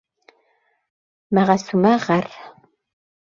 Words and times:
Мәғәсүмә 1.39 1.91
ғәр. 2.07 2.27